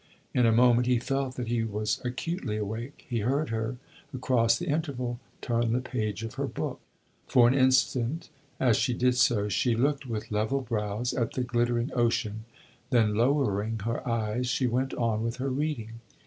[0.33, 3.77] In a moment he felt that he was acutely awake; he heard her,
[4.11, 6.79] across the interval, turn the page of her book.
[7.27, 8.29] For a single instant,
[8.59, 12.45] as she did so, she looked with level brows at the glittering ocean;
[12.89, 15.99] then, lowering her eyes, she went on with her reading.